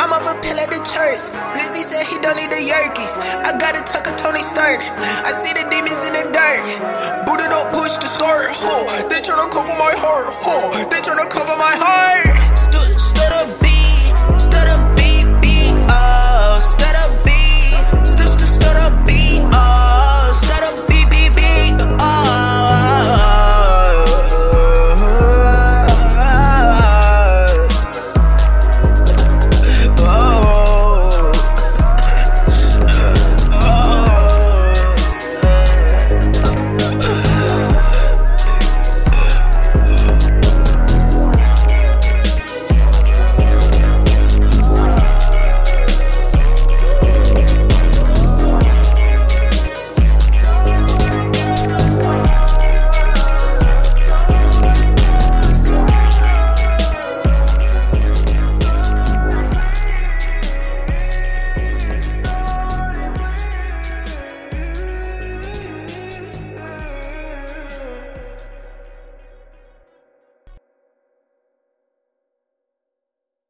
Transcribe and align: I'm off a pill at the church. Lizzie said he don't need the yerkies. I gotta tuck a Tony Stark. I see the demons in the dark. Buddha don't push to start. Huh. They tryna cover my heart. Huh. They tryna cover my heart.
I'm 0.00 0.12
off 0.12 0.26
a 0.30 0.34
pill 0.40 0.58
at 0.58 0.70
the 0.70 0.80
church. 0.82 1.34
Lizzie 1.54 1.82
said 1.82 2.06
he 2.06 2.18
don't 2.18 2.36
need 2.36 2.50
the 2.50 2.62
yerkies. 2.62 3.18
I 3.18 3.58
gotta 3.58 3.82
tuck 3.84 4.06
a 4.06 4.14
Tony 4.16 4.42
Stark. 4.42 4.80
I 4.80 5.30
see 5.32 5.52
the 5.52 5.66
demons 5.70 6.02
in 6.06 6.12
the 6.14 6.24
dark. 6.32 6.62
Buddha 7.26 7.48
don't 7.50 7.70
push 7.74 7.96
to 7.98 8.06
start. 8.06 8.46
Huh. 8.50 9.08
They 9.08 9.20
tryna 9.20 9.50
cover 9.50 9.74
my 9.74 9.94
heart. 9.98 10.30
Huh. 10.42 10.70
They 10.90 11.00
tryna 11.02 11.28
cover 11.30 11.56
my 11.56 11.74
heart. 11.76 12.07